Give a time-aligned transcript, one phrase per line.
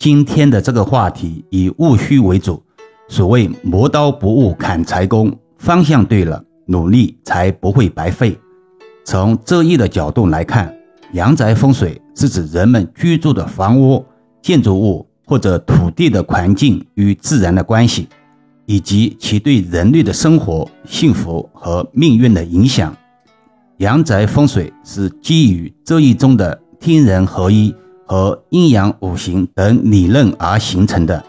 [0.00, 2.62] 今天的这个话题以务虚为主，
[3.06, 8.34] 所谓磨刀不误砍柴工，方向对了，努力才不会白费。
[9.04, 10.74] 从这一的角度来看，
[11.12, 14.02] 阳宅风水是指人们居住的房屋、
[14.40, 18.08] 建筑物或者土地的环境与自然的关系，
[18.64, 22.96] 以及其对人类的生活、幸福和命运的影响。
[23.76, 27.74] 阳宅风水是基于这一中的天人合一
[28.10, 31.22] 和阴阳五行等理论而形成的，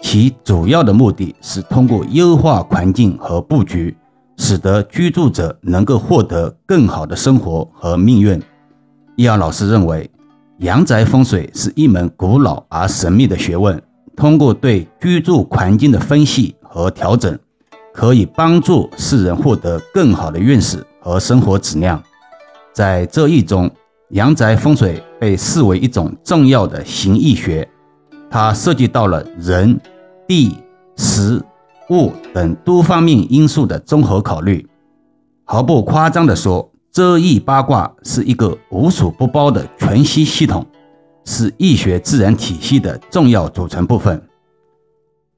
[0.00, 3.96] 其主要的目的是通过优化环境和布局。
[4.36, 8.40] 使得居住者能够获得更好的生活和命运。
[9.16, 10.08] 易阳老师认为，
[10.58, 13.80] 阳宅风水是一门古老而神秘的学问，
[14.16, 17.36] 通过对居住环境的分析和调整，
[17.92, 22.00] 可以帮助世人获得更好的运势和生活质量。
[22.72, 23.68] 在这一中，
[24.10, 27.68] 阳宅风水被视为一种重要的形意学，
[28.30, 29.80] 它涉及到了人、
[30.26, 30.56] 地、
[30.96, 31.42] 时。
[31.90, 34.68] 物等多方面因素的综合考虑，
[35.44, 40.66] 毫不夸张地说，周易八卦是一个无所不包的全息系统，
[41.24, 44.22] 是易学自然体系的重要组成部分。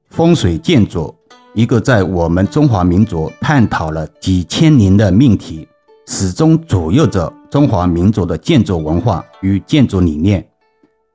[0.09, 1.15] 风水建筑，
[1.53, 5.65] 一个在我们中华民族探讨了几千年的命题，
[6.05, 10.47] 始终左右着中华民族的建筑文化与建筑理念，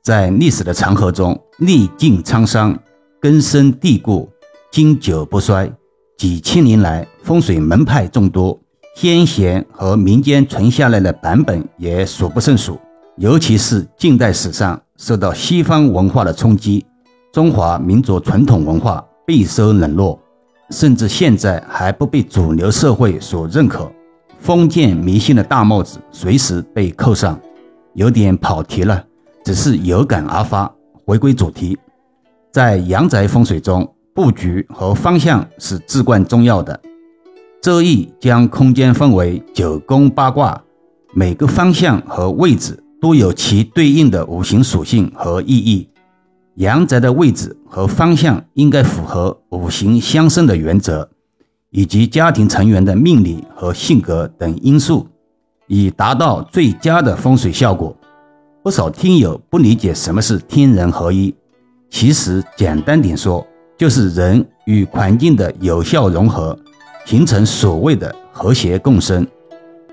[0.03, 2.79] 在历史的长河中历尽沧桑，
[3.19, 4.31] 根深蒂固。
[4.71, 5.73] 经久不衰，
[6.19, 8.61] 几千年来风水门派众多，
[8.95, 12.79] 先贤和民间存下来的版本也数不胜数。
[13.17, 16.85] 尤其是近代史上受到西方文化的冲击，
[17.33, 20.21] 中华民族传统文化备受冷落，
[20.69, 23.91] 甚至现在还不被主流社会所认可。
[24.39, 27.39] 封建迷信的大帽子随时被扣上，
[27.95, 29.05] 有点跑题了，
[29.45, 30.73] 只是有感而发。
[31.05, 31.79] 回归主题，
[32.53, 33.93] 在阳宅风水中。
[34.15, 36.81] 布局和方向是至关重要的。
[37.61, 40.59] 周易将空间分为九宫八卦，
[41.13, 45.87] 每个方向和位置都有其对应的五行属性和意义。
[46.55, 51.11] 阳宅的位置和方向应该符合五行相生的原则，
[51.77, 55.07] 以及家庭成员的命理和性格等因素，
[55.67, 57.95] 以达到最佳的风水效果。
[58.63, 61.35] 不少听友不理解什么是天人合一，
[61.91, 63.47] 其实简单点说。
[63.77, 66.59] 就是人与环境的有效融合，
[67.05, 69.27] 形成所谓的和谐共生，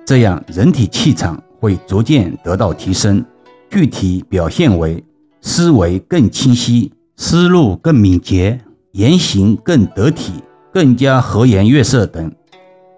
[0.06, 3.22] 这样人体气场会逐渐得到提升，
[3.70, 5.04] 具体表现为
[5.42, 8.58] 思维更清晰、思路更敏捷、
[8.94, 10.36] 言行更得体、
[10.74, 12.34] 更加和颜悦色等。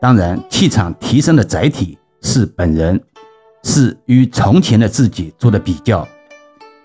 [0.01, 3.01] 当然，气场提升的载体是本人，
[3.63, 6.07] 是与从前的自己做的比较。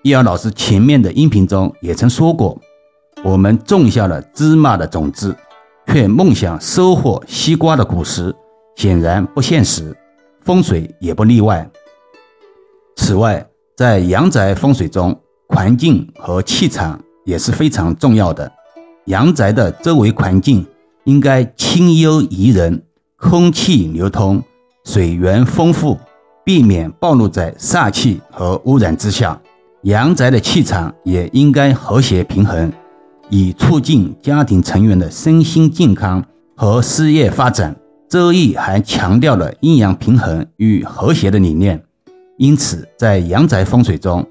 [0.03, 2.59] 易儿老师前面的音频中也曾说过。
[3.23, 5.37] 我们种下了芝麻的种子，
[5.87, 8.35] 却梦想收获西瓜的果实，
[8.77, 9.95] 显然不现实。
[10.43, 11.69] 风水也不例外。
[12.97, 13.47] 此外，
[13.77, 15.15] 在阳宅风水中，
[15.49, 18.51] 环境和气场也是非常重要的。
[19.05, 20.67] 阳宅的周围环境
[21.05, 22.83] 应该清幽宜人，
[23.17, 24.43] 空气流通，
[24.85, 25.99] 水源丰富，
[26.45, 29.41] 避免暴露在煞气和污染之下。
[29.83, 32.73] 阳宅的气场也应该和谐平衡。
[33.33, 36.25] 以促进家庭成员的身心健康
[36.57, 37.77] 和事业发展。
[38.09, 41.81] 周易还强调了阴阳平衡与和谐的理念，
[42.39, 44.29] 因此在阳宅风水中，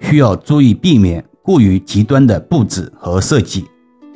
[0.00, 3.64] 需要注意避免过于极端的布置和设计。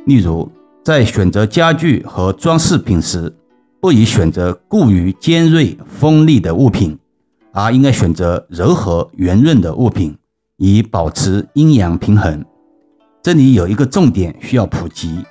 [0.07, 0.51] 例如，
[0.85, 3.35] 在选择家具和装饰品时，
[3.81, 6.99] 不宜选择过于尖锐锋利的物品，
[7.53, 10.15] 而应该选择柔和圆润的物品，
[10.59, 12.45] 以保持阴阳平衡。
[13.23, 15.25] 这里有一个重点需要普及：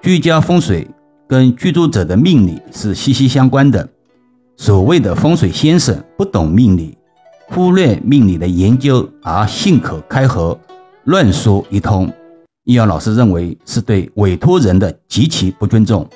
[0.00, 0.88] 居家风水
[1.28, 3.86] 跟居住者的命理是息息相关的。
[4.56, 6.96] 所谓的风水先生不懂命理，
[7.48, 10.58] 忽略命理的研究而信口开河、
[11.04, 12.10] 乱说一通，
[12.64, 16.08] 易阳老师认为是对委托人的极其不尊重。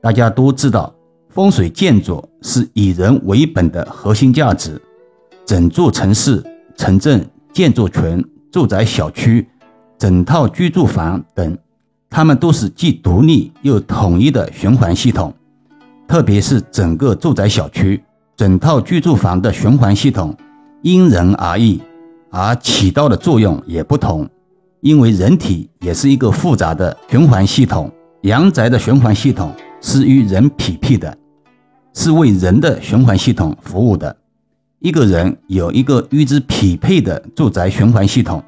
[0.00, 0.92] 大家都知道，
[1.28, 4.80] 风水建筑是以人为本的核心价值，
[5.44, 6.42] 整座城市、
[6.74, 9.46] 城镇、建筑群、住宅小区。
[9.96, 11.56] 整套居住房等，
[12.10, 15.32] 它们都是既独立又统一的循环系统。
[16.08, 18.02] 特别是整个住宅小区、
[18.36, 20.36] 整套居住房的循环系统，
[20.82, 21.80] 因人而异，
[22.30, 24.28] 而起到的作用也不同。
[24.84, 27.90] 因为人体也是一个复杂的循环系统，
[28.24, 29.50] 阳宅的循环系统
[29.80, 31.16] 是与人匹配的，
[31.94, 34.14] 是为人的循环系统服务的。
[34.80, 38.40] 一个人有一个与之匹配的住宅循环系统。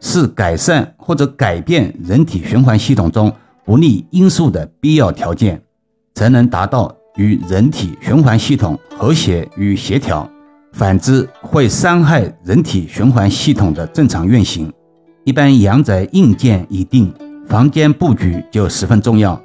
[0.00, 3.32] 是改善或者改变人体循环系统中
[3.64, 5.58] 不利因素的必要条件，
[6.14, 10.28] 才能达到与人体循环系统和谐与协调。
[10.74, 14.70] 反之，会伤害人体循环系统的正常运行。
[15.24, 17.10] 一般阳宅硬件已定，
[17.46, 19.40] 房间布局就十分重要，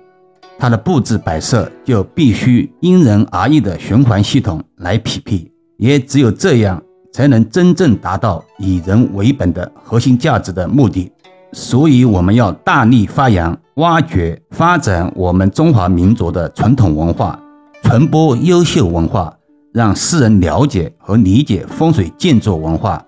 [0.58, 6.84] 它的布置摆设就必须因人而异的循环系统来匹配，也只有这样，
[7.14, 11.10] 才能真正达到以人为本的核心价值的目的。
[11.54, 17.40] 所以，我们要大力发扬、挖掘、发展我们中华民族的传统文化，
[17.84, 19.34] 传播优秀文化，
[19.74, 23.02] 让世人了解和理解风水建筑文化。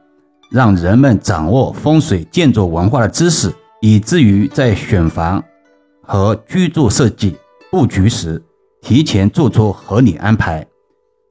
[0.51, 3.49] 让人们掌握风水建筑文化的知识，
[3.79, 5.41] 以至于在选房
[6.03, 7.37] 和居住设计
[7.71, 8.43] 布局时，
[8.81, 10.67] 提前做出合理安排。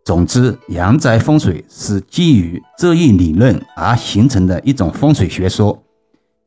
[0.06, 5.78] 总之，阳宅风水是基于这一理论而形成的一种风水学说，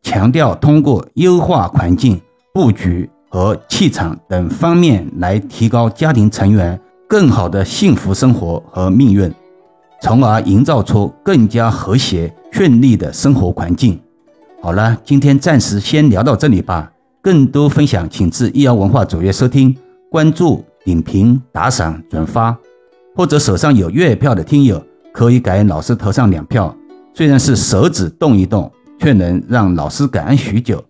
[0.01, 2.19] 强调通过优化环境、
[2.55, 6.77] 布局和气场等方面来提高家庭成员
[7.07, 9.31] 更好的幸福生活和命运。
[10.01, 13.99] 从而营造出更加和谐、顺利的生活环境。
[14.61, 16.93] 好了，今天暂时先聊到这里吧。
[17.19, 19.75] 更多分享，请至易瑶文化主页收听、
[20.11, 22.55] 关注、点评、打赏、转发，
[23.15, 24.79] 或者手上有月票的听友
[25.11, 26.77] 可以给老师投上两票。
[27.15, 30.83] 虽然是手指动一动，却能让老师感恩许久。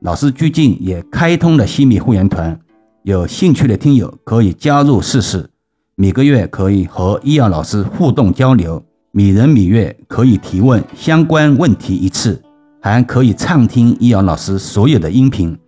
[0.00, 2.60] 老师最近也开通了西米会员团，
[3.04, 5.48] 有兴趣的听友可以加入试试。
[5.94, 8.84] 每个月可以和易遥老师互动交流，
[9.18, 12.38] 每人每月可以提问相关问题一次，
[12.82, 15.58] 还可以畅听易遥老师所有的音频，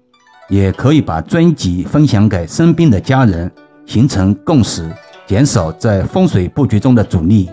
[0.51, 3.51] 也可以把专辑分享给身边的家人，
[3.87, 4.87] 形成共识，
[5.27, 7.49] 减少在风水布局中的阻力。